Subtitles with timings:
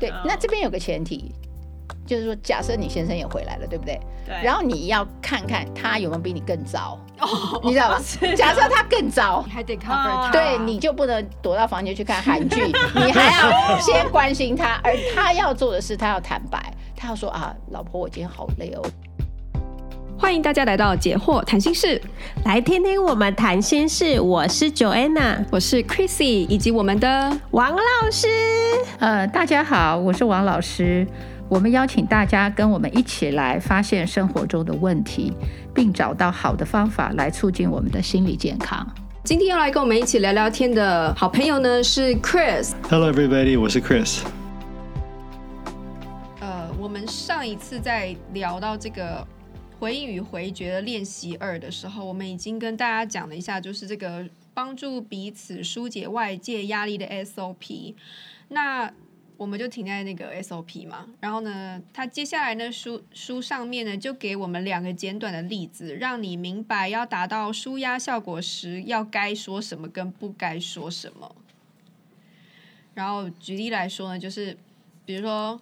[0.00, 1.32] 对，那这边有个前提，
[2.06, 4.00] 就是说，假设你先生也回来了，对不对？
[4.26, 4.34] 对。
[4.42, 6.98] 然后你要看看他有没有比你更糟，
[7.62, 8.00] 你知道吧？
[8.36, 18.82] 假设他更糟，你还得 cover 他，对，你就不能躲到房间去看韩剧， 你还要先关心他，而他要做的是，他要坦白，他要说啊，老婆，我今天好累哦。
[20.20, 22.00] 欢迎大家来到解惑谈心室，
[22.44, 24.20] 来听听我们谈心事。
[24.20, 28.28] 我是 Joanna，我是 Chrissy，以及我们的王老师。
[28.98, 31.06] 呃，大家好，我是王老师。
[31.48, 35.32] 我们邀请大家跟我们一起来发现生活中的问题，
[35.74, 38.86] 并找到好的方法来促进我们的心理健康。
[39.24, 42.72] 今天要来跟我们一起聊聊天的好朋友呢是 Chris。
[42.90, 44.20] Hello everybody，我是 Chris。
[46.40, 49.26] 呃，我们上一次在聊到这个。
[49.80, 57.94] 回应与回绝的练习二的时候，我们已经跟大家讲了一下，就是这个帮助彼此疏解外界压力的 SOP。
[58.48, 58.92] 那
[59.38, 61.08] 我们就停在那个 SOP 嘛。
[61.18, 71.34] 然后呢，他接下来呢书书上面呢就给我们两个简短的例子，让你明白要达到舒压效果时要该说什么跟不该说什么。
[72.92, 74.54] 然后举例来说呢，就是
[75.06, 75.58] 比如说，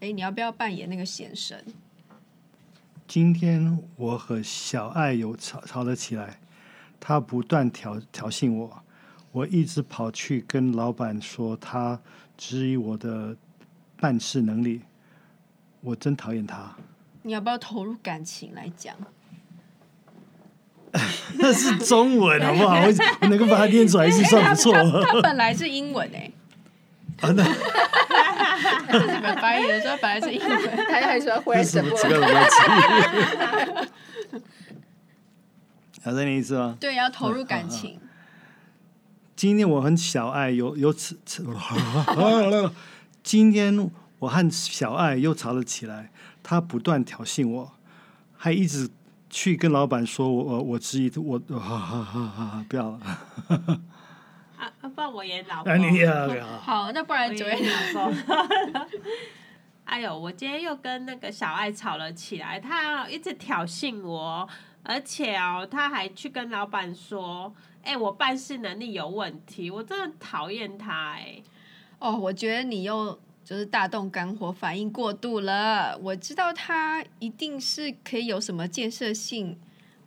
[0.00, 1.62] 哎，你要不要扮演那个先生？
[3.06, 6.40] 今天我和小爱有吵吵了起来，
[6.98, 8.82] 他不断挑挑衅我，
[9.30, 12.00] 我一直跑去跟老板说他
[12.36, 13.36] 质疑我的
[14.00, 14.80] 办事能力，
[15.80, 16.74] 我真讨厌他。
[17.22, 18.96] 你要不要投入感情来讲？
[21.38, 22.80] 那是中文好不好？
[22.80, 22.86] 我
[23.20, 24.72] 我能够把它念出来是算不错。
[25.02, 26.30] 他，他本来是英文哎。
[27.20, 27.44] 啊那。
[28.94, 31.90] 日本翻译的时候本来是英文， 他还说会什么？
[32.00, 32.56] 这个逻辑。
[36.02, 36.76] 还是你意思吗？
[36.78, 37.98] 对，要投入感情。
[39.34, 41.44] 今天我和小爱有有此此，
[43.24, 47.72] 今天我和小爱又吵了起来，他不断挑衅我，
[48.36, 48.88] 还一直
[49.28, 53.00] 去跟老板说我我我质疑我，哈哈哈哈不要了。
[54.94, 55.72] 啊，不然我也老婆。
[56.58, 57.58] 好，那不然就演
[57.94, 58.86] 老婆。
[59.84, 64.48] 哎呦，我今天又跟那个小爱吵了起来，他一直挑衅我，
[64.82, 71.42] 而且哦，他还去跟老板说，哎、欸，我办事能力有问题，我真的讨厌他哎。
[71.98, 75.98] 哦，我觉得你又就是大动肝火，反应过度了。
[75.98, 79.58] 我知道他一定是可以有什么建设性。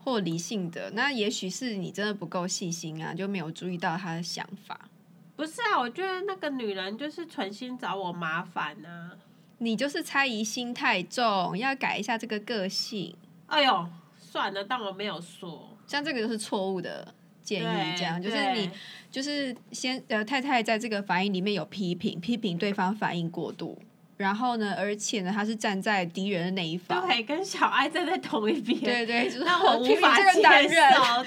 [0.07, 4.89] 或理性的，那也许是你真的不够细心啊，就没有注意到他的想法。
[5.35, 9.17] 不是啊，我觉得那个女人就是存心找我麻烦啊。
[9.57, 13.13] 你就是猜疑心太重，要改一下这个个性。
[13.47, 15.77] 哎呦，算了，当我没有说。
[15.85, 17.13] 像这个就是错误的
[17.43, 18.71] 建议，这样就是你
[19.11, 23.77] 就是先呃太太在这个反应里面有批评，批评对方反应过度。
[24.17, 31.23] 然后呢，而且呢，他是站在敌人的那一方，对，跟小爱站在同一边，对对， 就是让我 无法这个男人，对啊，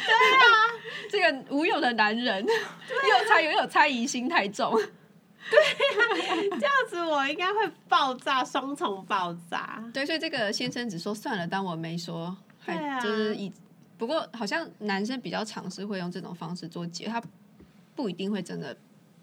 [1.09, 5.59] 这个无有的男人，又猜又有猜疑心太重，对
[6.27, 7.59] 啊，这样子我应该会
[7.89, 9.81] 爆炸，双重爆炸。
[9.95, 12.37] 对，所以这个先生只说算了，当我没说，
[12.67, 13.53] 对啊，就是以
[13.97, 17.23] 不过好像男生比较尝试会用这种方式做结，他
[17.95, 18.77] 不一定会真的。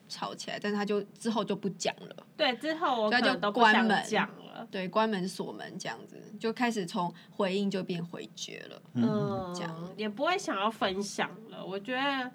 [0.08, 2.16] 吵起来，但是他就之后就不讲了。
[2.36, 4.68] 对，之后我可能都不关门讲了。
[4.72, 8.82] 对，关门锁门这样子，就开始从回应就变回绝了。
[8.94, 11.64] 嗯，这样也不会想要分享了。
[11.64, 12.32] 我觉得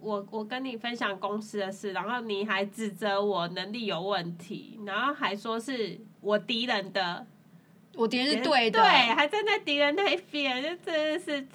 [0.00, 7.24] 我我跟你分享公司的事，然后你还指责我能力有问题，然后还说是我敌人的，
[7.94, 11.46] 我敌人是对的，对，还站在敌人那一边，就真的是。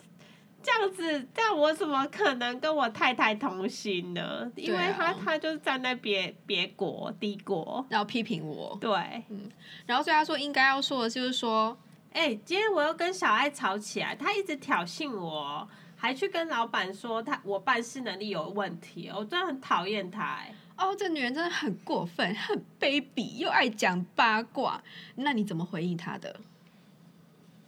[0.69, 4.51] 这样子，但我怎么可能跟我太太同心呢？
[4.55, 8.77] 因为他、啊、他就是站在别别国敌国，然后批评我。
[8.79, 8.91] 对，
[9.29, 9.49] 嗯，
[9.85, 11.75] 然后所以他说应该要说的就是说，
[12.13, 20.29] 哎、欸，今天我又跟小爱吵起来，他一直挑衅我，还去跟老板说他我办事能力有问题，我真的很讨厌他、欸。
[20.43, 24.81] 哎，哦，这女人真的很过分， 很卑鄙，又爱讲八卦。
[25.15, 26.39] 那你怎么回应她的？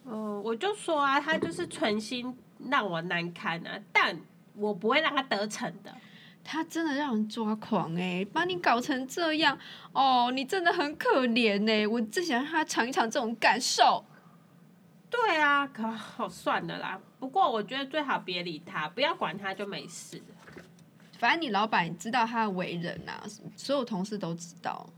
[0.06, 2.38] 嗯，我就说啊，她就是存心。
[2.70, 3.80] 让我难堪啊！
[3.92, 4.20] 但
[4.56, 5.96] 我不会让他得逞的。
[6.44, 9.58] 他真的让人抓狂哎、欸，把你搞成这样
[9.94, 11.88] 哦，你真的很可怜哎、欸！
[11.88, 14.04] 我只想让他尝一尝这种感受。
[15.10, 17.00] 对啊，可好算了啦。
[17.20, 20.22] 不过我觉得最好别理他，不要管他就没事。
[21.20, 23.22] 反正你老板知道他的为人啊，
[23.56, 24.90] 所有同事都知道。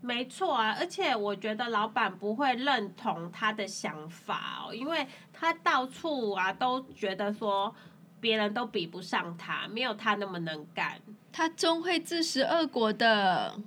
[0.00, 5.06] 没错啊，而且我觉得老板不会认同他的想法哦，因为
[5.42, 7.74] 他到处啊都觉得说
[8.20, 11.00] 别人都比不上他，没有他那么能干，
[11.32, 13.58] 他终会自食恶果的。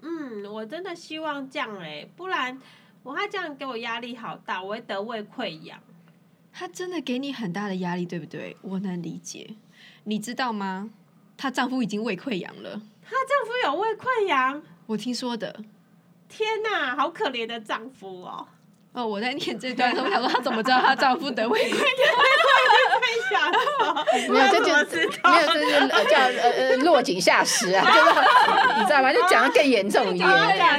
[0.00, 2.58] 嗯，我真的希望这样哎、欸，不然
[3.02, 5.78] 我他这样给我压力好大，我会得胃溃疡。
[6.50, 8.56] 她真的给你很大的压力，对不对？
[8.62, 9.56] 我能理解，
[10.04, 10.88] 你知道吗？
[11.36, 12.80] 她丈夫已经胃溃疡了。
[13.04, 14.62] 她丈夫有胃溃疡？
[14.86, 15.62] 我听说的。
[16.30, 18.48] 天哪，好可怜的丈夫哦。
[18.92, 21.84] 哦，我在念这段的时候，我想说她怎么知道她丈夫得胃溃疡？
[23.00, 24.84] 太想了，没有，这就没有，
[25.46, 29.12] 这就叫呃呃落井下石啊， 就是你知道吗？
[29.12, 30.28] 就讲的更严重一点，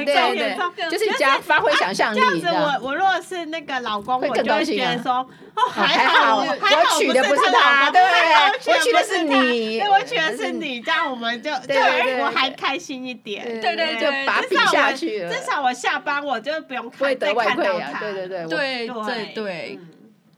[0.04, 2.20] 对对对，就是加发挥想象力。
[2.20, 5.14] 这样子，我我如果是那个老公，我就会觉得说，
[5.54, 8.72] 哦，还好，我娶的不是他，对不对？
[8.72, 15.32] 我娶的是你，对，我娶的是你，这样我们就对我还开心一点，对对，就把比下去了。
[15.32, 17.98] 至少我下班我就不用看再看到他。
[18.00, 19.32] 对对对对对。
[19.34, 19.78] 对，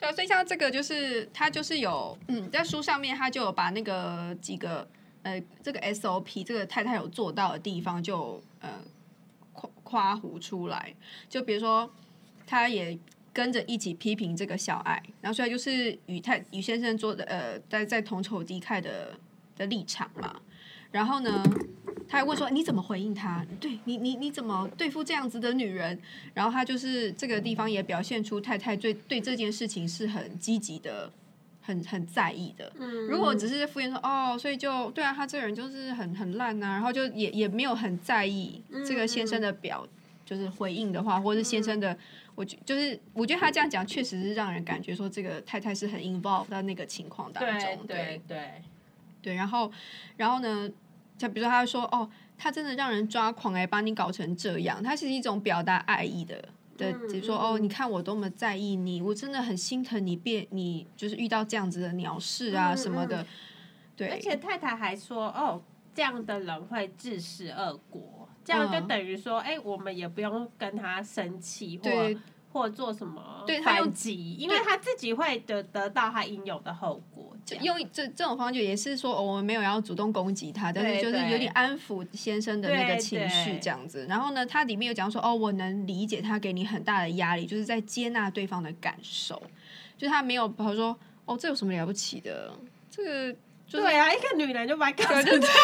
[0.05, 4.87] 对，所以像这个就是他就是有嗯，在书上面他就有把那个几个
[5.23, 8.69] 呃这个 SOP 这个太太有做到的地方就呃
[9.55, 10.95] 夸夸胡出来，
[11.31, 11.91] 就比如说
[12.47, 12.99] 他也
[13.33, 19.19] 跟着一起批评这个小爱，然后所以就是与太与先生做的呃在在同仇敌忾的
[19.57, 20.39] 的立场嘛，
[20.91, 21.43] 然后呢。
[22.09, 23.45] 他还问说：“你怎么回应他？
[23.59, 25.99] 对你，你你怎么对付这样子的女人？”
[26.35, 31.11] 然后他就是这个地方也表现出太太对对这件事情是很积极的，
[31.63, 32.71] 很很在意的。
[32.79, 39.87] 嗯，如果只是敷衍说哦，所以就对啊，他这个人就是很很烂啊，然后就也也没有很在意这个先生的表，
[40.25, 41.97] 就是回应的话，或者是先生的，
[42.35, 47.87] 我觉就是我觉得他这样讲确实是让人感觉说这个太太是很 involved 在那个情况当中。
[47.87, 48.51] 对对对
[49.23, 49.73] 对，然后
[50.17, 50.71] 然后呢？
[51.17, 63.25] 就比如说，他说：“哦，他真的让人抓狂哎，把你搞成这样。”他其实一种表达爱意的的，就说：“哦，你看我多么在意你，我真的很心疼你，变你就是遇到这样子的鸟事啊什么的。”
[63.97, 65.63] 对，而且太太还说：“哦，
[65.95, 71.89] 这样的人会自食恶果，这样就等于说，哎，我们也不用跟他生气或
[72.55, 84.07] 或做什么对他用击，因为他自己会得得到他应有的后果。”就用这这种方式也是说，我们没有要主动攻击他，但是就是有点安抚先生的那个情绪这样子。
[84.09, 89.43] 然后呢，他里面有讲说，哦，我能理解他给你很大的压力，就是在接纳对方的感受，
[89.99, 92.53] 就他没有，比如说，哦，这有什么了不起的？
[92.89, 93.37] 这个。
[93.75, 95.57] 就是、对啊，一个女人就把他搞成这样，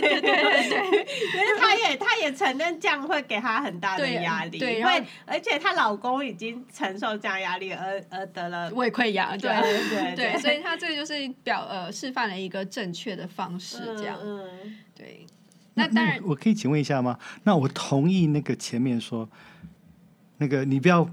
[0.00, 0.80] 对对对对对，
[1.34, 9.50] 因为她也她也承认这样会给她很大的压力，对，会而且她老公已经承受这样压力而而得了胃溃疡，对
[9.90, 15.26] 对对，所以她这个就是表呃示范了一个正确的方式，这样，嗯，嗯对。
[15.74, 17.18] 那当然，我可以请问一下吗？
[17.42, 19.28] 那我同意那个前面说，
[20.38, 21.04] 那个你不要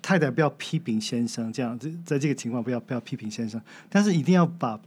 [0.00, 3.60] 太太不要批评先生，这样子在这个情况不要不要批评先生，
[3.90, 4.78] 但是一定要把。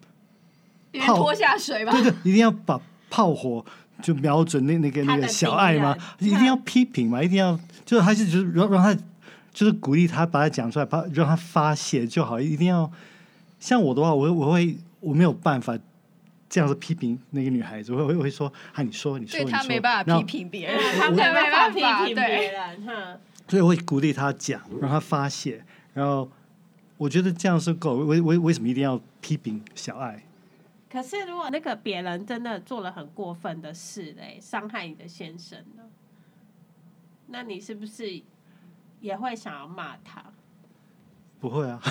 [1.00, 1.92] 拖下水吧。
[1.92, 3.64] 对对，一定要把炮火
[4.02, 5.96] 就瞄准那那个那个小爱吗？
[6.20, 8.94] 一定要批评嘛，一定要就是还是就是让让他
[9.54, 12.40] 就是鼓励他把他讲出来，把让他发泄就好。
[12.40, 12.92] 一定要
[13.60, 15.78] 像我的话，我我会我没有办法
[16.50, 22.86] 这样子批评那个女孩子，我会我会说啊，你说你说，对他没办法批评别人，他没办法批评别人，
[23.48, 25.64] 所以我会鼓励他讲，让他发泄。
[25.94, 26.30] 然后
[26.98, 27.96] 我觉得这样是够。
[27.96, 30.22] 为为为什么一定要批评小爱？
[30.90, 35.84] 可是，如果那个别人真的做了很过分的事嘞，伤害你的先生呢？
[37.28, 38.22] 那你是不是
[39.02, 40.24] 也会想要骂他？
[41.40, 41.80] 不会啊，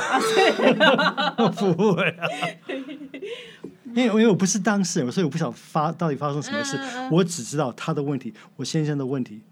[1.77, 2.27] 不会啊，
[3.95, 6.77] 因为因为我不是当事人，所以我不想发到底发生什么事。
[6.77, 9.43] 嗯、我只知道他的问题，我先生的问题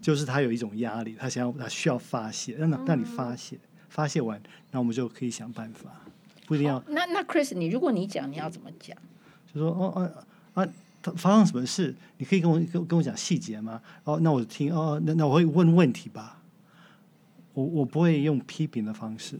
[0.00, 6.02] 就是他有一种压力，他想要他需要发泄，让让你发泄，发泄完，那我们就可以想办法。
[6.46, 6.82] 不一定要。
[6.88, 8.96] 那那 Chris，你如果你讲，你要怎么讲？
[9.52, 10.12] 就说哦哦
[10.54, 10.66] 啊，
[11.02, 11.94] 他发生什么事？
[12.18, 13.80] 你可以跟我跟跟我讲细节吗？
[14.04, 16.40] 哦，那我听哦，那那我会问问题吧。
[17.54, 19.38] 我我不会用批评的方式。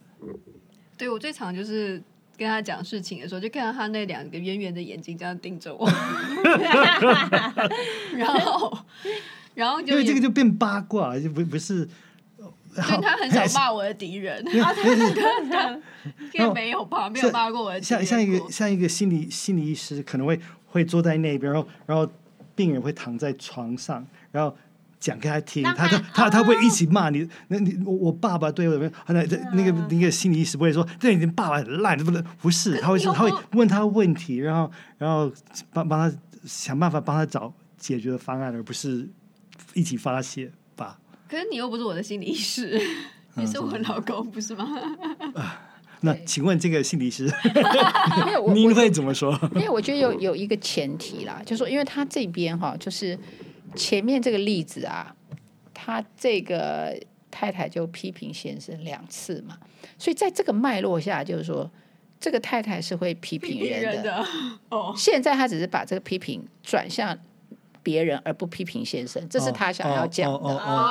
[0.97, 2.03] 对，我最常就是
[2.37, 5.87] 跟他讲事情的时候，就看到他那两个圆圆的眼睛这样盯着我，
[8.17, 8.79] 然后
[9.55, 11.87] 然后就因为这个就变八卦，就不不是。
[12.83, 14.83] 所以他很少骂我的敌人， 啊，他
[15.50, 15.78] 他
[16.33, 18.04] 他没有吧，没有骂过我的敌人。
[18.04, 22.09] 像像一个像一个心理心理医师，可能会会坐在那边，然后然后
[22.54, 24.56] 病人会躺在床上，然后
[25.00, 27.28] 讲给他听，他他他他会一起骂你。
[27.49, 35.33] 那你我我爸爸对我那那那个那个心理医师不会说，对你爸爸很烂，不能不是，他会说他会问他问题，然后然后
[35.73, 39.09] 帮帮他想办法帮他找解决的方案，而不是
[39.75, 40.50] 一起发泄。
[41.28, 42.80] 可是你又不是我的心理医师，
[43.35, 44.66] 你是我老公，不是吗？
[45.35, 45.61] 啊，
[46.00, 47.30] 那请问这个心理师，
[48.54, 49.33] 你会怎么说？
[49.56, 53.18] 因为我觉得有有一个前提啦，就是说，因为他这边哈，就是
[53.75, 55.14] 前面这个例子啊，
[55.75, 56.97] 他这个
[57.30, 59.59] 太太就批评先生两次嘛，
[59.99, 61.71] 所以在这个脉络下，就是说
[62.21, 63.92] 这个太太是会批评人的。
[63.92, 64.26] 人的
[64.71, 67.18] 哦，现在他只是把这个批评转向
[67.87, 70.38] 别人，而不批评先生，这是他想要讲的。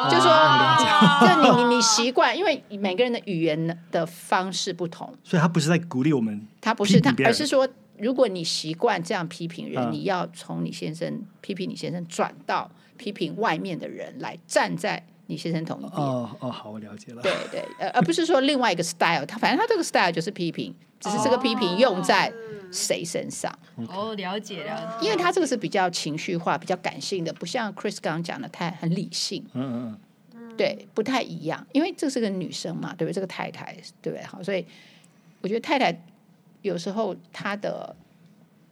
[0.10, 7.68] 就说，哦、就你你你习惯，因为每个人的语言的方式不同，所以他不是在鼓励我们，他不是他，而是说。
[7.98, 15.94] 如果你习惯这样批评人，嗯、你要从你先生批评你先生转到批评外面的人，来站在你先生同一边。
[15.94, 17.22] 哦哦，好，我了解了。
[17.22, 20.76] 对对，呃，而不是说另外一个 style，他反正他这个 style 就是批评，
[21.06, 22.34] 只是这个批评用在
[22.72, 23.56] 谁身上。
[23.88, 25.06] 哦，了解了解。
[25.06, 29.46] 因为他这个是比较情绪化、比较感性的，不像 Chris 刚刚讲的太很理性。
[29.54, 30.00] 嗯嗯
[30.34, 30.58] 嗯。
[30.58, 33.14] 对，不太一样，因为这是个女生嘛，对不对？
[33.14, 34.26] 这个太太，对不对？
[34.26, 34.66] 好，所以
[35.42, 35.96] 我觉得太太。
[36.62, 37.96] 有时候她的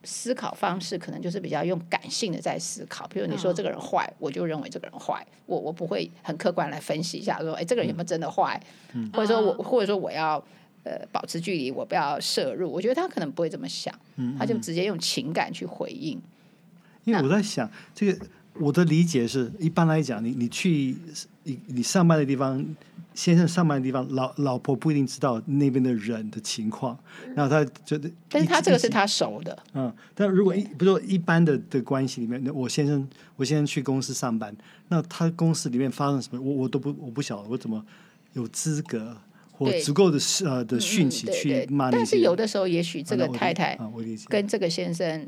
[0.03, 8.59] 思考方式可能就是比较用感性的在思考，比如你说这个人坏，我就认为这个人坏，我我不会很客观来分析一下说，哎，这个人有没有真的坏？
[8.93, 10.43] 嗯、或者说我或者说我要
[10.83, 12.71] 呃保持距离，我不要摄入。
[12.71, 13.93] 我觉得他可能不会这么想，
[14.37, 16.21] 他就直接用情感去回应。
[17.03, 20.95] 因为我在想，这个我的理解是，一般来讲，你你去
[21.43, 22.65] 你你上班的地方。
[23.15, 26.97] 先生上班的地方，老老婆不一定知道那边的人的情况，
[27.35, 34.51] 然后他觉得，但是他这个是他熟的，嗯，但如果一比如说一般的的关系里面，那我先生我先生去公司上班，
[34.87, 37.85] 那他公司里面发生什么，我我都不我不晓得，我怎么
[38.33, 39.15] 有资格
[39.53, 41.97] 或足够的呃的讯息去骂那些？
[41.97, 43.79] 但是有的时候，也许这个太太
[44.27, 45.27] 跟这个先生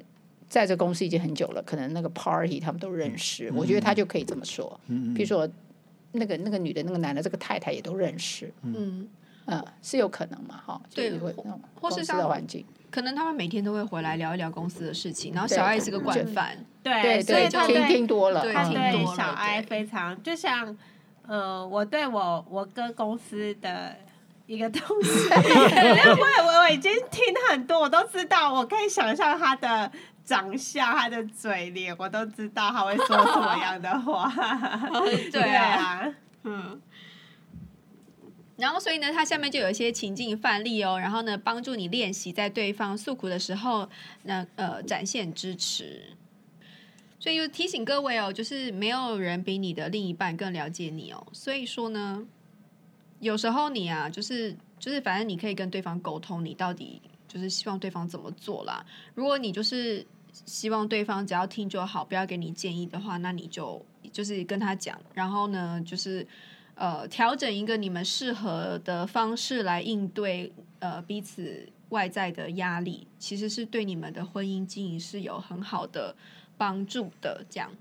[0.49, 5.49] 在这公司已经很久了，可能那个 party 他们都认识，我觉得他就可以这么说，嗯，比如说。
[6.17, 9.05] 那个那个女的，那个男的，这个太太也都认识，嗯
[9.47, 10.55] 嗯，是有可能嘛？
[10.65, 15.33] 哈，对，会那种公司的环境，可能他们每天都会回来聊一聊公司的事情。
[15.33, 20.73] 然后小爱是个惯犯，对，所以他听听多了，他对小爱非常，就像
[21.27, 23.97] 呃，我对我我哥公司的
[24.47, 29.91] 一个东西，因为我我已经听很多，我都知道，我可以想象他的。
[30.25, 34.27] 长相，他的嘴脸，我都知道他会说什么样的话。
[35.31, 36.11] 对啊，
[36.41, 36.81] 嗯。
[38.57, 43.87] 然后，所以呢，他下面就有一些情境范例哦，然后呢，帮助你练习在对方诉苦的时候，
[44.23, 46.17] 那呃，展现支持。
[47.19, 51.27] 所以就提醒各位哦，就是没有人比你的另一半更了解你哦。
[51.33, 52.25] 所以说呢，
[53.25, 58.85] 有时候你啊，就是就是，反正你可以跟对方沟通，你到底就是希望对方怎么做啦。
[59.13, 60.05] 如果你就是。
[60.45, 66.27] 希望对方只要听就好，不要给你建议的话，那你就就是跟他讲，然后呢，就是
[66.75, 76.13] 呃调整一个你们适合的方式来应对呃彼此外在的压力，其实是对你们的婚姻经营是有很好的
[76.57, 77.41] 帮助的。
[77.49, 77.71] 这样，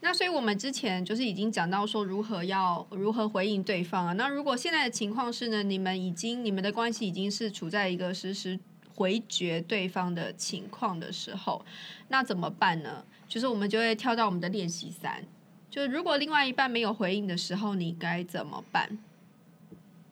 [0.00, 4.12] 那所以我们之前就是已经讲到说如何要如何回应对方啊。
[4.12, 8.58] 那如果现在的情况是呢，你们已经你们的关系已经是处在一个实时。
[8.98, 11.62] 回绝对方的情况的时候，
[12.08, 13.04] 那怎么办呢？
[13.28, 15.22] 就是我们就会跳到我们的练习三，
[15.68, 18.98] 就是如果另外一半没有回应的时候，你该怎么办？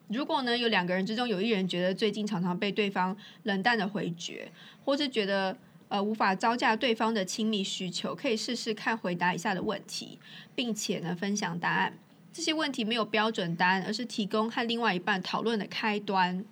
[0.08, 4.52] 如果呢，有两个人之中有一人觉得最近常常被对方冷淡的回绝，
[4.84, 5.56] 或是觉得
[5.94, 10.18] 呃无法招架对方的亲密需求，可以试试看回答以下的问题，
[10.52, 11.96] 并且呢分享答案。
[12.32, 16.44] 这些问题没有标准答案，而是提供和另外一半讨论的开端。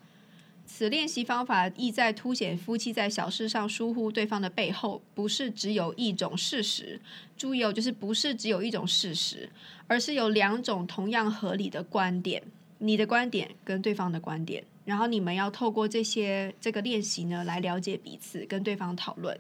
[0.65, 7.01] 此练习方法意在凸显夫妻在小事上疏忽对方的背后，不是只有一种事实。
[7.37, 9.51] 注意哦，就是不是只有一种事实，
[9.89, 12.41] 而是有两种同样合理的观点，
[12.79, 14.63] 你的观点跟对方的观点。
[14.85, 19.39] 然后你们要透过这些这个练习呢，来了解彼此，跟对方讨论。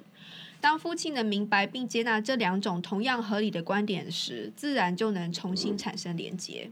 [0.60, 6.70] 当夫妻能明白并接纳这两种同样合理的观点时，自然就能重新产生连接。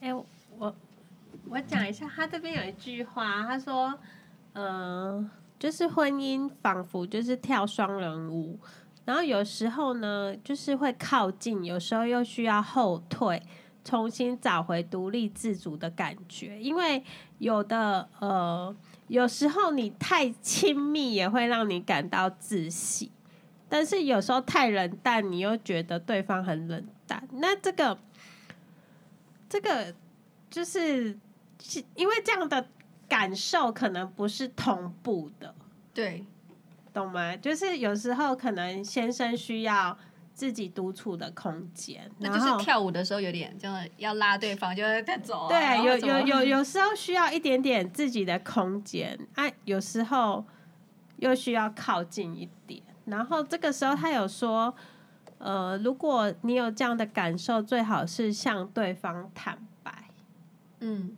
[0.00, 0.74] 哎，我。
[1.50, 3.98] 我讲一下，他这边有一句话，他说
[4.52, 8.58] ：“嗯、就是婚姻仿佛就是跳双人舞，
[9.06, 13.42] 然后有时候呢，就是会靠近，有时候又需要后退，
[13.88, 16.60] 重新找回独立自主的感觉。
[16.60, 17.02] 因为
[17.38, 18.74] 有的呃，
[19.06, 23.10] 有时候你太亲密也会让你感到窒息，
[23.68, 27.26] 但是有时候太冷淡，你又觉得对方很冷淡。
[27.32, 27.98] 那这个，
[29.48, 29.94] 这个
[30.50, 31.18] 就是。”
[31.96, 32.68] 因为这样的
[33.08, 35.52] 感受可能不是同步的，
[35.92, 36.24] 对，
[36.94, 37.36] 懂吗？
[37.36, 39.98] 就是有时候可能先生需要
[40.38, 45.48] 自己独处的空间，那就是跳舞的时候有点就是要拉对方，就会带走啊。
[45.48, 50.46] 对，有有有 有时候需要一点点自己的空间，啊，有时候
[51.16, 52.80] 又需要靠近一点。
[53.06, 54.72] 然后这个时候他有说，
[55.38, 60.04] 呃，如果你有这样的感受，最好是向对方坦白。
[60.78, 61.16] 嗯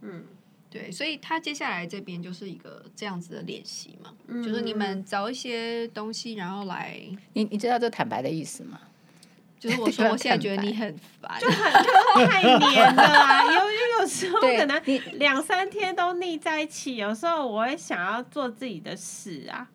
[0.00, 0.24] 嗯，
[0.72, 6.98] 对，所以他接下来这边就是一个这样子的练习嘛，嗯就是你们找一些东西，然后来，
[7.34, 8.80] 你你知道这坦白的意思吗？
[9.60, 13.44] 就是我说我现在觉得你很烦，就很就太黏了啊！
[13.44, 19.68] 有有 有时候可能你两三天都腻在一起，有时候我会想要做自己的事啊，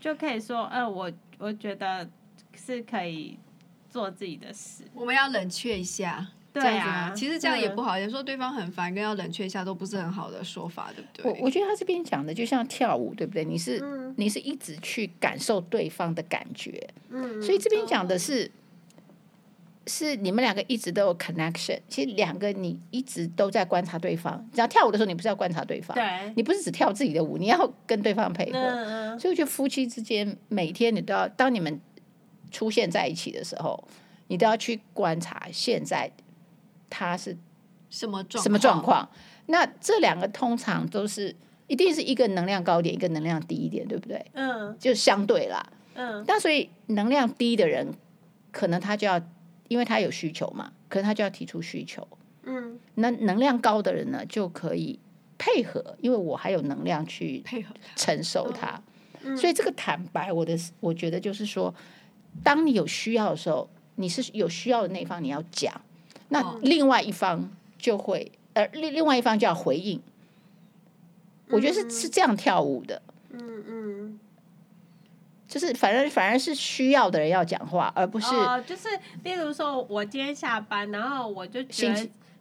[0.00, 2.08] 就可以说，呃，我我觉得
[2.54, 3.36] 是可以
[3.90, 4.84] 做自己的事。
[4.94, 6.28] 我们要冷却一下，
[6.60, 7.98] 对这样子啊，其实这样也不好。
[7.98, 11.40] 有时候对方很烦，跟要冷却一下都不是很好的说法，对不对？
[11.40, 13.44] 我我觉得他这边讲的就像跳舞，对不对？
[13.44, 18.50] 你是、嗯你是一直去感受对方的感觉，嗯，所以这边讲的是。
[19.88, 24.44] 是你们两个一直都有 connection，其实两个你一直都在观察对方。
[24.52, 28.58] 只要跳舞的时候，你不是要观察对方，对，你不是只跳自己的舞，你要跟对方配合。
[28.58, 31.80] 嗯嗯所以我觉得夫妻之间每天你都要，当你们
[32.50, 33.86] 出现在一起的时候，
[34.26, 36.10] 你都要去观察现在
[36.88, 37.36] 他是
[37.90, 39.08] 什么状什么状况。
[39.46, 41.34] 那这两个通常都是
[41.66, 44.24] 一定是一个能量高一点，一个能量低一点，对不对？
[44.34, 45.64] 嗯就相对啦。
[45.94, 47.92] 嗯但所以能量低的人，
[48.50, 49.20] 可能他就要，
[49.68, 52.06] 因为他有需求嘛，可能他就要提出需求。
[52.42, 54.98] 嗯那能量高的人呢，就可以
[55.38, 58.80] 配合，因为我还有能量去配合，承受它。
[59.22, 61.74] 嗯所以这个坦白，我的我觉得就是说，
[62.44, 65.72] 当你有需要的时候，你是有需要的那一方，你要讲，
[66.28, 70.00] 那哦另外一方就会，呃，另另外一方就要回应。
[71.48, 74.20] 我觉得是是这样跳舞的，嗯嗯，
[75.46, 78.88] 就是反正反而是需要的人要讲话，而不是哦，就是
[79.22, 81.94] 例如说，我今天下班，然后我就觉得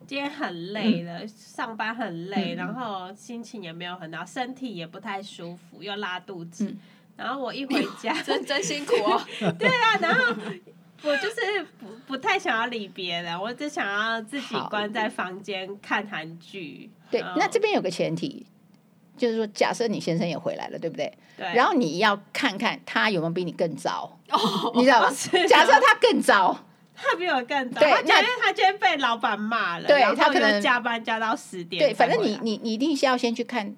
[0.07, 2.57] 今天很累了，上班很累，嗯。
[2.57, 6.77] 然后心情也没有很好，身体也不太舒服，又拉肚子，嗯。
[7.15, 9.21] 然后我一回家， 真真辛苦哦。
[9.59, 10.35] 对啊，然后
[11.05, 16.89] 我就是不不太想要理别人，我只想要自己关在房间看韩剧。
[17.11, 17.21] 对。
[17.37, 18.45] 那这边有个前提，
[19.15, 21.11] 就是说，假设你先生也回来了，对不对？
[21.37, 25.09] 对，然后你要看看他有没有比你更糟，哦你知道吗？
[25.47, 26.57] 假设他更糟，
[26.95, 33.75] 他比我更早，对那他觉得他今天被老板骂了，对他可能加班加到十点对，反正你你你一定是要先去看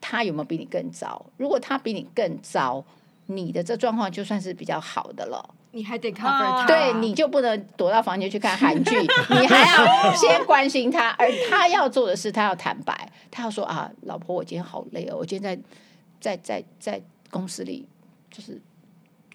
[0.00, 1.24] 他有没有比你更糟。
[1.36, 2.84] 如果他比你更糟，
[3.26, 5.54] 你的这状况就算是比较好的了。
[5.74, 8.96] 你还得他，对，你就不能躲到房间去看韩剧，
[9.28, 11.10] 你还要先关心他。
[11.18, 15.62] 而他要做的是，他要坦白，他要说啊，老婆，我今天好累哦，我今天
[16.20, 17.86] 在在在在公司里
[18.30, 18.60] 就是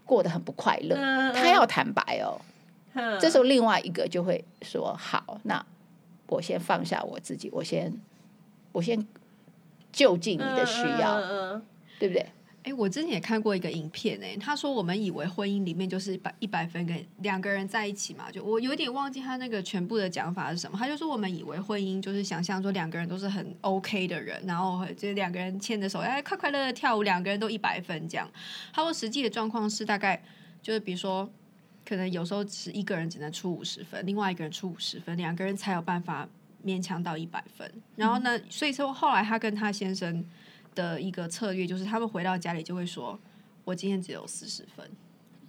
[0.05, 0.95] 过得很不快乐。
[0.97, 2.39] 嗯他要坦白哦，
[2.93, 5.63] 嗯这时候另外一个就会说，好，那
[6.27, 7.93] 我先放下我自己，我先
[8.71, 9.05] 我先
[9.91, 11.65] 就近你的需要，嗯嗯嗯
[11.99, 12.25] 对不对？
[12.63, 20.77] 哎，我之前也看过一个影片，哎，他说我们以为婚姻里面就是百一百分跟两个人在一起嘛，就我有点忘记他那个全部的讲法是什么。
[20.77, 28.29] 他就说我们以为婚姻就是想象说两个人都是很 OK 的人，然后就两个人牵着手，哎，快快乐乐跳舞，两个人都一百分这样。
[28.73, 30.21] 他说实际的状况是大概
[30.61, 31.29] 就是比如说，
[31.85, 36.27] 可能有时候是一个人只能出五十分，另外一个人出五十分，两个人才有办法
[36.65, 37.71] 勉强到一百分。
[37.95, 40.25] 然后呢，所以说后来他跟他先生。
[40.75, 43.19] 的一个策略就是，他们回到家里就会说
[43.65, 44.89] ：“我今天只有四十分。”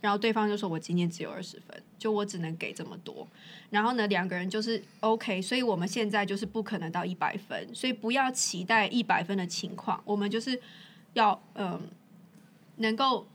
[0.00, 3.28] 然后对方就说：“我今天只有二十分，就我只能给这么多。”
[3.68, 10.00] 然后呢，两个人就是 OK，所以我们现在就是不可能到一百分，所以不要期待一百分的情况。
[10.06, 10.58] 我们就是
[11.12, 11.78] 要嗯，
[12.76, 13.26] 能够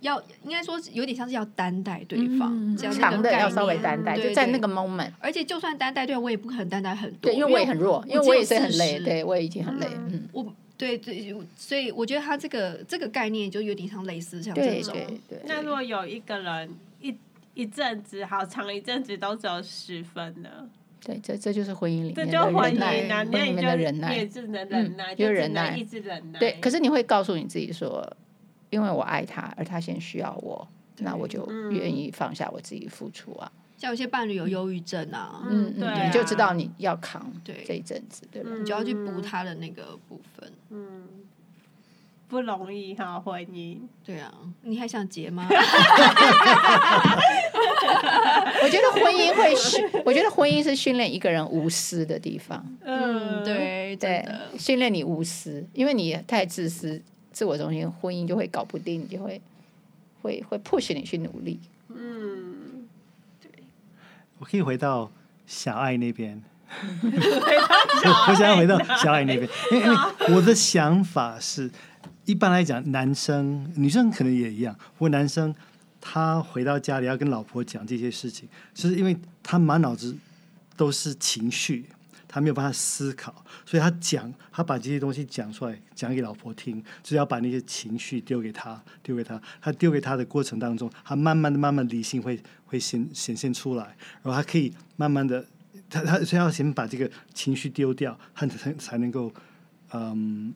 [0.00, 5.12] 要应该说有点像是要担待对方，嗯这样长的要稍微担担待，对就在那个 moment。
[5.18, 15.40] 而且就算担待对方，我也不可能担待很多，对，因为我也很弱，因为我也是很累，只有40对我也已经很累，嗯嗯，我对对，所以我觉得他这个这个概念就有点像类似像这种，对对对。
[15.46, 17.16] 那如果有一个人一
[17.54, 20.48] 一阵子好长一阵子都只有十分呢？
[21.04, 24.26] 对，这这就是婚姻里面这就婚的忍耐，姻啊，婚姻里面那你就的忍耐你也。
[24.26, 26.38] 只能忍耐，嗯就忍耐能一直忍耐。
[26.38, 28.16] 对，可是你会告诉你自己说，
[28.70, 30.66] 因为我爱他，而他先需要我，
[30.98, 33.50] 那我就嗯愿意放下我自己付出啊。
[33.82, 38.48] 像有些伴侣有忧郁症啊，嗯嗯，对啊你就知道你要扛对这一阵子，对吧？
[38.52, 40.52] 嗯你就要去补他的那个部分。
[40.70, 41.02] 嗯，
[42.28, 43.78] 不容易哈，婚姻。
[44.04, 45.48] 对啊，你还想结吗？
[48.62, 59.40] 我觉得婚姻会训，我觉得婚姻是训练一个人无私的地方，嗯，对，真对的，，训练你无私，因为你太自私、自我中心，婚姻就会搞不定，你就会
[60.22, 61.58] 会会 push 你去努力。
[64.42, 65.08] 嗯，我可以回到
[65.46, 66.42] 小爱那边，
[67.12, 69.96] 我想要回到小爱那边，因为因为
[70.34, 71.70] 我的想法是，
[72.24, 75.54] 一般来讲，男生、女生可能也一样，或男生
[76.00, 80.16] 他回到家里要跟老婆讲这些事情，就是因为他满脑子
[80.76, 81.86] 都是情绪，
[82.32, 89.40] 他没有办法思考，所以他讲，他把这些东西讲出来，讲给老婆听，就是要把那些情绪丢给他，丢给他。
[89.60, 95.46] 他丢给他的过程当中，他慢慢的、慢慢理性会会显显现出来，然后他可以慢慢的，
[95.90, 99.32] 他他所以要先把这个情绪丢掉，他才才能够，
[99.92, 100.54] 嗯，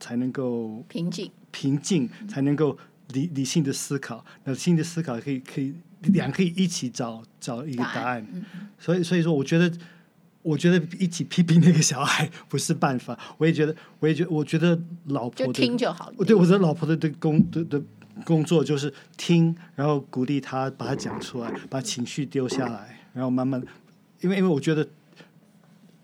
[0.00, 2.76] 才能够平静，平静才能够。
[3.08, 5.74] 理理性的思考，那理性的思考可以可以
[6.04, 8.42] 两个可以一起找找一个答案，嗯、
[8.78, 9.70] 所以所以说，我觉得
[10.44, 13.18] 我觉得一起批评那个小孩不是办法。
[13.38, 16.12] 我也觉得，我也觉得，我觉得老婆的就听就好。
[16.24, 17.82] 对，我觉得老婆的的工的的
[18.24, 23.60] 工作就是听，然后鼓励他把他讲出来，把情绪丢下来，然后慢慢，
[24.20, 24.86] 因为因为我觉得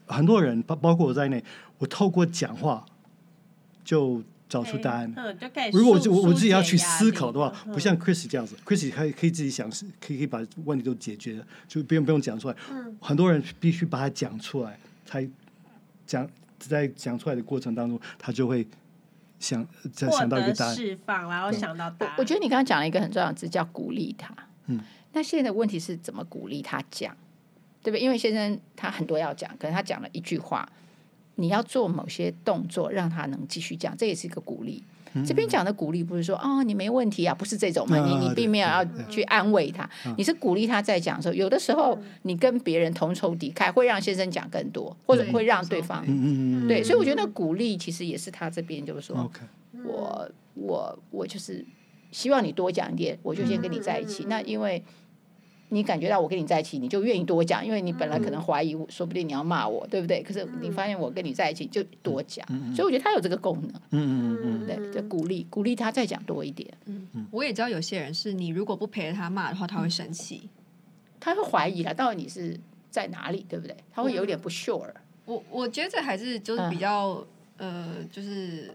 [0.07, 1.44] 很多人包包括我在内，
[1.79, 2.87] 我透过讲话
[3.85, 4.22] 就。
[4.51, 5.11] 找出答案。
[5.17, 5.71] 嗯，就可以。
[5.71, 12.57] 如果我我我自己要去思考的话，不像 Chris 这样子，Chris 可以可以自己想，可以可以把问题都解决了，就不用不用讲出来。
[12.71, 12.99] 嗯。
[13.01, 15.27] 很多人必须把它讲出来，才
[16.05, 18.67] 讲在讲出来的过程当中，他就会
[19.39, 20.75] 想再想到一个答案。
[20.75, 22.15] 释放，然后想到答案。
[22.19, 24.35] 我觉得你刚刚讲了一个很重要的字，叫鼓励他。
[24.67, 24.81] 嗯。
[25.13, 27.17] 那现在的问题是怎么鼓励他讲，
[27.83, 28.01] 对不对？
[28.01, 30.69] 因为先生他很多要讲，可能他讲了一句话。
[31.40, 34.85] 你要做某些动作，让他能继续讲，这也是一个鼓励。
[35.14, 37.96] 嗯、这边讲的鼓励不是说哦，你没问题啊，不是这种嘛？
[38.07, 41.35] 你你并没有要去安慰他，你是鼓励他在讲的时候。
[41.35, 46.05] 有的时候你跟别人同仇敌忾，会让先生讲更多，或者会让对方
[46.68, 46.85] 对。
[46.85, 49.29] 所以我觉得鼓励其实也是他这边就是说，
[49.85, 51.66] 我我我就是
[52.12, 54.26] 希望你多讲一点，我就先跟你在一起。
[54.29, 54.85] 那因为。
[55.73, 60.23] 你感觉到我跟你在一起，你就愿意多讲，因为你本来可能怀疑，说不定你要骂我，对不对？
[60.23, 62.47] 可是你发现我跟你在一起，就多讲。
[62.75, 63.73] 所以我觉得他有这个功能。
[63.91, 66.69] 嗯嗯嗯，对，就鼓励鼓励他再讲多一点。
[66.87, 70.49] 嗯嗯，我也知道有些人是你如果不陪着他骂的话，他会生气，
[71.21, 72.59] 他会怀疑了，到底你是
[72.91, 73.77] 在哪里，对不对？
[73.93, 74.93] 他会有点不 sure。
[75.25, 77.25] 我我觉得这还是就是比较
[77.57, 78.71] 呃，就是。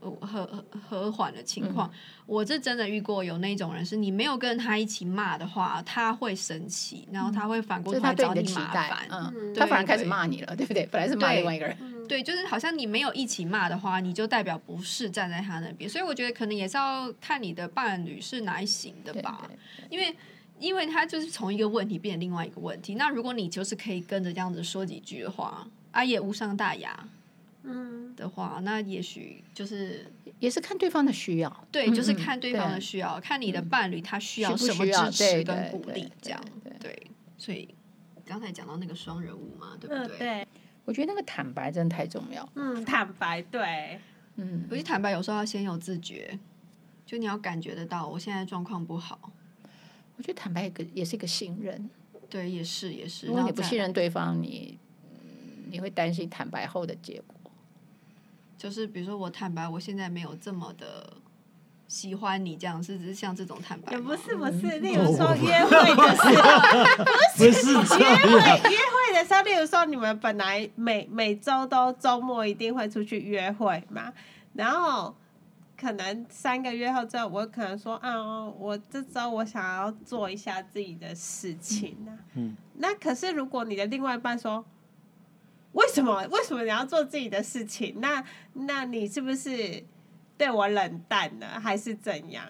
[0.00, 1.94] 呃，和和和缓的情况，嗯、
[2.26, 10.86] 我是真的遇过有那种人，是你没有跟他一起骂的话，他会生气，然后他会反过头来找你麻烦，嗯，他反而开始骂你了，对不对？
[10.86, 11.76] 本来是骂另外一个人，
[12.08, 20.16] 对，就是好像你没有一起骂的话，你就代表不是站在他那边，所以我觉得可能也是要看你的伴侣是哪一型的吧，对对对，因为
[20.58, 27.08] 因为他就是从一个问题变成另外一个问题，那如果你就是可以跟着这样子说几句的话，啊，也无伤大雅。
[27.66, 36.40] 嗯，的话，那也许就是也是看对方的需要，对，就是看对方的需要，看你的伴侣他需要什么支持跟鼓励，这样
[36.78, 37.10] 对。
[37.38, 37.74] 所以
[38.24, 40.18] 刚才讲到那个双人舞嘛，对不对？
[40.18, 40.48] 对，
[40.84, 42.48] 我觉得那个坦白真的太重要。
[42.54, 43.98] 嗯，坦白，对，
[44.36, 46.38] 嗯，我觉得坦白有时候要先有自觉，
[47.04, 49.32] 就你要感觉得到我现在状况不好。
[50.16, 51.90] 我觉得坦白一个也是一个信任，
[52.30, 53.26] 对，也是也是。
[53.26, 54.78] 如果你不信任对方，你
[55.70, 57.43] 你会担心坦白后的结果。
[58.56, 61.14] 就是比如说，我坦白，我现在没有这么的
[61.88, 63.92] 喜欢你这样，是只是像这种坦白。
[63.92, 67.04] 也不是不是，例如说约会的时候，
[67.36, 74.12] 不是约会约会的时候，例如说你们本来每每周都周末一定会出去约会嘛，
[74.54, 75.14] 然后
[75.76, 82.16] 可能三个月后之后，我可能说啊，我这周我想要做一下自己的事情啊。
[82.34, 82.56] 嗯。
[82.74, 84.64] 那可是如果你的另外一半说。
[85.74, 86.26] 为什么？
[86.32, 88.00] 为什么你要做自己的事情？
[88.00, 89.84] 那那你是不是
[90.38, 92.44] 对我冷淡了，还是怎样？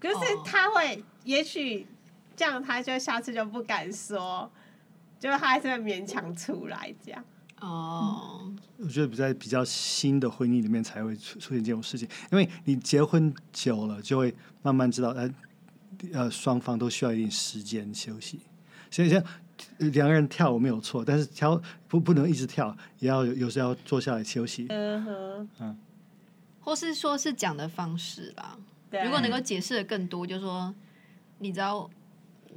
[0.00, 1.04] 可是他会，oh.
[1.24, 1.86] 也许
[2.34, 4.50] 这样，他就下次就不敢说，
[5.20, 7.24] 就他还是会勉强出来这样。
[7.60, 8.86] 哦，oh.
[8.86, 15.30] 我觉得比在比较新的婚姻里面才会出出现这种事情，因为你结婚久了，就会慢慢知道，呃
[16.12, 18.40] 呃，双方都需要一点时间休息。
[18.90, 19.22] 所以像。
[19.78, 24.66] 两个人跳舞没有错，但是跳不不能一直跳，也要有有时候要坐下来休息。
[24.68, 25.78] 嗯哼，嗯，
[26.60, 28.56] 或是说是讲的方式啦。
[29.04, 30.74] 如果能够解释的更多，就是说，
[31.38, 31.88] 你知道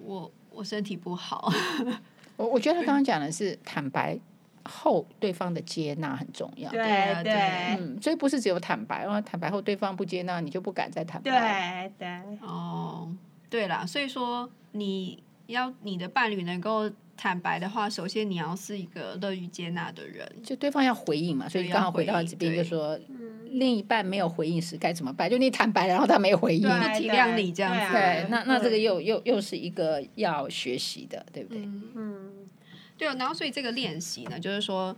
[0.04, 1.52] 我我身体不好。
[2.38, 4.20] 我我觉得他刚刚讲的是坦白
[4.64, 6.70] 后对方的接纳很重要。
[6.72, 6.82] 对
[7.24, 7.34] 对，对
[7.80, 11.90] 嗯，所以不是只有坦白，因为坦白后对方不接纳，你就不敢再坦白。
[11.98, 13.10] 对对，哦，
[13.50, 15.24] 对啦，所以说你。
[15.48, 21.48] 要你的伴侣能够坦白的话，首先你要是一个乐于接纳的人，就对方要回应嘛。
[21.48, 23.00] 所以刚好回到这边就说，
[23.52, 25.30] 另一半没有回应时该怎么办？
[25.30, 27.94] 就你坦白，然后他没有回应，体谅你这样子。
[27.94, 31.64] 对，那那这个又又又是一个要学习的，对不对？
[31.96, 32.32] 嗯，
[32.98, 33.08] 对。
[33.08, 34.96] 哦然后所以这个练习呢，就是说，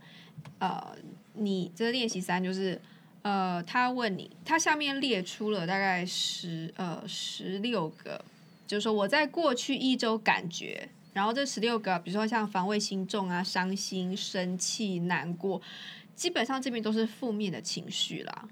[0.59, 0.95] 呃，
[1.33, 2.81] 你这个练习三就是，
[3.21, 8.19] 呃，他问你，他下面列出了大概十呃十六个。
[8.67, 15.61] 就是说我在过去一周感觉，然后这十六个，比如说像防卫心重啊、伤心、生气、难过，
[16.13, 18.49] 基本上这边都是负面的情绪啦。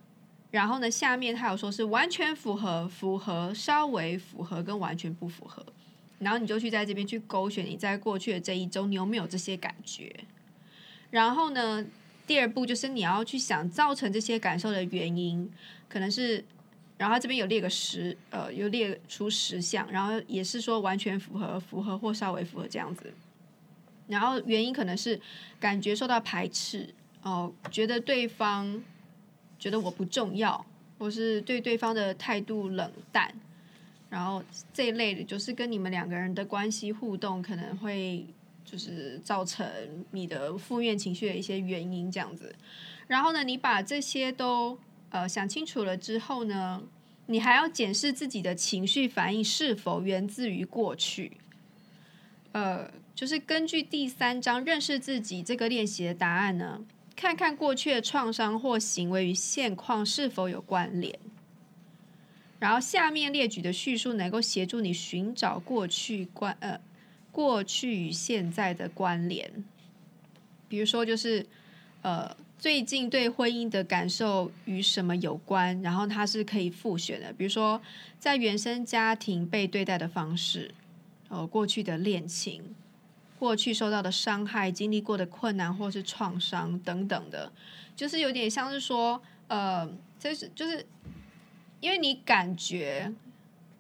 [0.51, 5.65] 然后呢，下面他有说是完全符合、符合、稍微符合跟完全不符合，
[6.19, 10.15] 然后你就去在这边去勾选你在过去的这一周你有没有这些感觉。
[11.11, 11.85] 然后呢，
[12.25, 15.51] 第二步就是你要去想造成这些感受的原因，
[15.89, 16.45] 可能是，
[16.97, 23.13] 然后这边有列个十，呃，有列出十项，然后也是说完全符合、符合或稍微符合这样子。
[24.07, 25.19] 然后原因可能是
[25.59, 28.83] 感觉受到排斥，哦、觉得对方。
[29.57, 30.63] 觉得我不重要，
[30.99, 33.33] 或是对对方的态度冷淡，
[34.09, 38.27] 然后这一类的，就是跟你们两个人的关系互动，可能会
[38.65, 39.65] 就是造成
[40.11, 42.53] 你的负面情绪的一些原因这样子。
[43.07, 44.77] 然后呢，你把这些都
[45.09, 46.83] 呃想清楚了之后呢，
[47.27, 51.37] 你还要检视自己的情绪反应是否源自于过去。
[52.51, 56.85] 呃，就是根据第三章认识自己这个练习的答案呢。
[57.15, 61.17] 看看过去的创伤或行为与现况是否有关联，
[62.59, 66.81] 然后下面列举的叙述能够协助你寻找过去关呃
[67.31, 69.63] 过去与现在的关联。
[70.67, 71.45] 比如说，就是
[72.05, 77.33] 呃最近对婚姻的感受与什么有关，然后它是可以复选的。
[77.33, 77.81] 比如说，
[78.19, 80.71] 在原生家庭被对待的方式，
[81.29, 82.75] 呃过去的恋情。
[83.39, 87.51] 过去受到的伤害、经历过的困难或是创伤等等的，
[87.95, 89.87] 就是有点像是说，呃，
[90.17, 90.85] 就是就是，
[91.81, 93.11] 因为你感觉，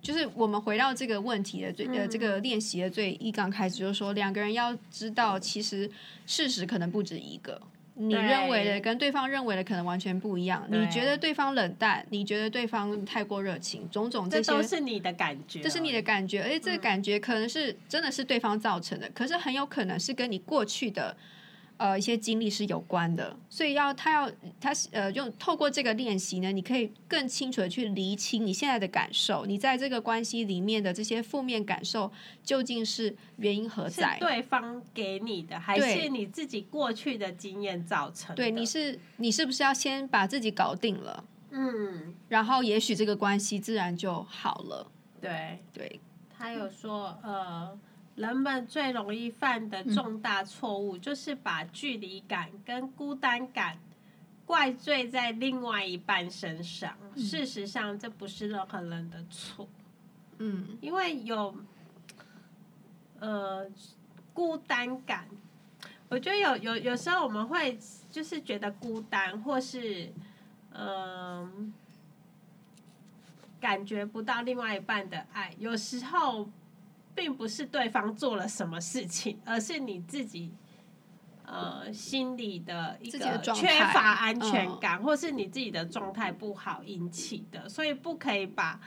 [0.01, 5.89] 就是我们回到这个问题的最呃这个练习的最一刚开始，就是说两个人要知道，其实
[6.25, 7.61] 事实可能不止一个。
[7.97, 10.67] 你认为的跟对方认为的可能完全不一样。
[10.69, 21.15] 你觉得对方冷淡，你觉得对方太过热情，种种这些这都是你的感觉，这是你的感觉，而且这个感觉可能是真的是对方造成的，可是很有可能是跟你过去的。
[21.77, 32.09] 呃，一些经历是有关的，所以要他要他呃用透过这个练习呢，你可以更清楚的去厘清你现在的感受，你在这个关系里面的这些负面感受
[32.43, 34.13] 究竟是原因何在？
[34.13, 38.35] 是对方给你的，还是你自己过去的经验造成的？
[38.35, 41.25] 对，你是你是不是要先把自己搞定了？
[41.51, 44.87] 嗯，然后也许这个关系自然就好了。
[45.19, 45.99] 对对，
[46.37, 47.77] 他有说呃。
[48.15, 53.77] 人们最容易犯的重大错误，就是把距离感跟孤单感
[54.45, 56.97] 怪罪在另外一半身上。
[57.17, 59.67] 事实上，这不是任何人的错。
[60.37, 61.53] 嗯，因为有
[63.19, 63.67] 呃
[64.33, 65.27] 孤单感，
[66.07, 67.77] 我觉得有有有时候我们会
[68.09, 70.05] 就是觉得孤单，或是
[70.71, 71.51] 嗯、呃、
[73.59, 76.49] 感觉不到另外一半的爱，有时候。
[77.15, 80.51] 并不是对方做了什么事情，而是你自己，
[81.45, 88.79] 呃，心里的一个缺乏安全感，或是你自己的状态不好引起的，所以不可以把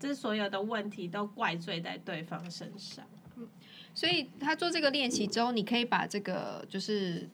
[0.00, 3.04] 这所有的问题都怪罪在对方身上。
[3.94, 7.28] 所以他做这个练习之后，你可以把这个，就是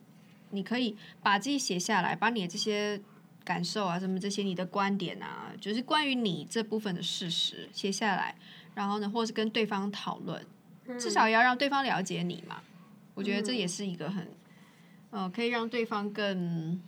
[0.51, 3.01] 你可以把自己写下来，把你的这些
[3.43, 8.35] 感受啊，什么这些你的观点啊，就是关于你这部分的事实写下来。
[8.73, 10.45] 然后呢，或是跟对方讨论，
[10.99, 12.61] 至少也要让对方了解你嘛。
[13.13, 14.27] 我觉得这也是一个很，
[15.09, 16.81] 呃，可以让对方更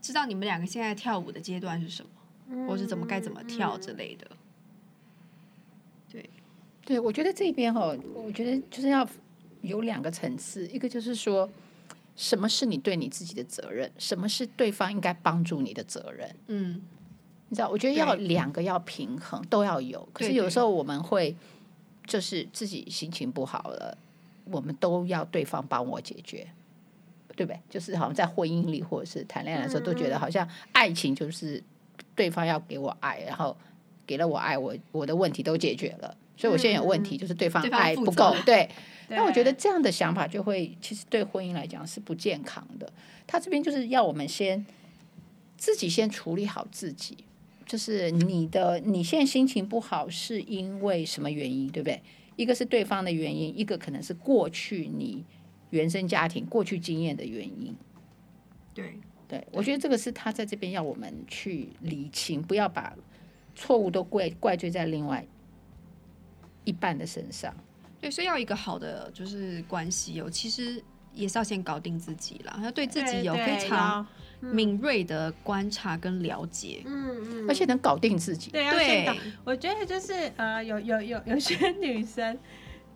[0.00, 4.30] 知道你们两个现在跳舞的阶段是什么，或是怎么该怎么跳之类的。
[6.08, 6.30] 对，
[6.84, 9.06] 对，我觉得这边哈，我觉得就是要
[9.62, 11.50] 有两个层次，一个就是说，
[12.14, 16.36] 什么是你对你自己的责任，什么是对方应该帮助你的责任。
[16.46, 16.80] 嗯。
[17.50, 20.08] 你知道，我觉得要两个要平衡，都要有。
[20.12, 21.36] 可是有时候我们会，
[22.06, 23.98] 就是自己心情不好了，
[24.44, 26.46] 我们都要对方帮我解决，
[27.34, 27.60] 对不对？
[27.68, 31.62] 就是好像在婚姻里或者是谈恋爱的时候，都觉得好像爱情就是
[32.14, 33.56] 对方要给我爱，然后
[34.06, 36.16] 给了我爱，我我的问题都解决了。
[36.36, 38.34] 所以我现在有问题，就是对方爱不够。
[38.46, 38.66] 对，
[39.08, 42.90] 那我觉得这样的想法就会，其实对婚姻来讲是不健康的。
[43.26, 44.64] 他这边就是要我们先
[45.58, 47.24] 自己先处理好自己。
[47.70, 52.02] 就是你的，你现在心情不好是因为什么原因，对不对？
[52.34, 55.24] 一个是对方的原因，一个可能是过去你
[55.70, 57.72] 原生家庭过去经验的原因。
[58.74, 62.92] 对，对，我觉得这个是他在这边要我们去理清，不要把
[63.54, 65.24] 错误都怪怪罪在另外
[66.64, 67.54] 一半的身上。
[68.00, 70.82] 对，所以要一个好的就是关系哦，其实
[71.14, 74.04] 也是要先搞定自己啦，要对自己有非常。
[74.40, 78.50] 敏锐的观察跟了解，嗯嗯，而且能搞定自己。
[78.50, 79.14] 对，要先搞。
[79.44, 82.38] 我觉得就是呃，有有有有些女生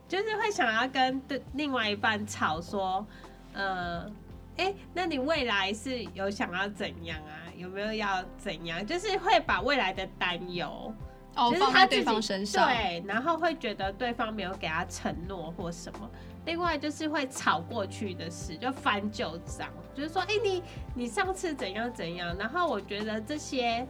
[0.08, 3.06] 就是会想要跟对另外一半吵说，
[3.52, 4.10] 呃，
[4.56, 7.52] 哎，那你未来是有想要怎样啊？
[7.56, 8.84] 有没有要怎样？
[8.86, 10.92] 就是会把未来的担忧
[11.36, 16.10] 哦就是放在对方身上，对，然后会觉得对方没有给他承诺或什么。
[16.46, 20.62] 另外就是会吵过去的事，就翻旧账，就是说，哎、你
[20.94, 23.86] 你上次怎样怎样，然后我觉得这些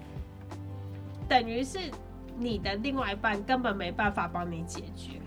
[1.28, 1.78] 等于是
[2.38, 5.20] 你的另外一半根本没办法帮你解决，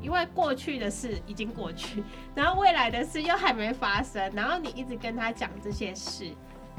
[0.00, 2.02] 因为过去的事已经过去，
[2.34, 6.30] 然后未来的事又还没发生，然后你一直跟他讲这些事，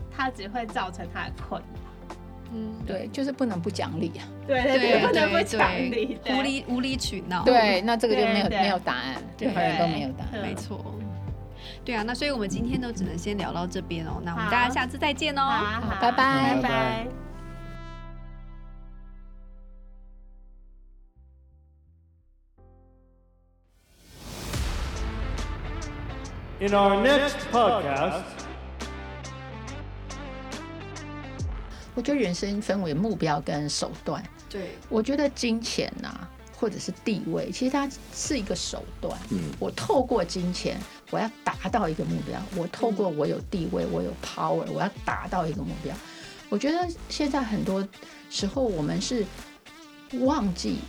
[0.10, 1.91] 他只会造成他的困扰。
[2.54, 4.28] 嗯，对，就是不能不讲理啊。
[4.46, 7.44] 对对对，不能不讲理，无理无理取闹。
[7.44, 10.42] 对，那这个就没有没有答案，任何人都没有答案。
[10.42, 10.84] 没错。
[11.86, 14.22] 对啊，那所以我们今天都只能先聊到这边哦。
[14.24, 15.42] 那我们大家下次再见哦。
[15.42, 17.08] 好，拜拜拜拜。
[26.60, 28.41] In our next podcast.
[31.94, 34.24] 我觉得人生分为目标跟手段。
[34.50, 39.18] 对，我觉得金钱呐、啊，或者是地位，其实它是一个手段。
[39.30, 45.96] 嗯，我透过金钱，我要达到一个目标；我透过我有地位，我有 power，我要达到一个目标。
[46.50, 47.88] 我觉得现在很多
[48.30, 49.26] 时候我们是
[50.20, 50.80] 忘记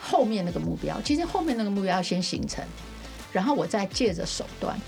[0.00, 2.64] 后面那个目标，其实后面那个目标要先形成，
[3.32, 4.80] 然后我再借着手段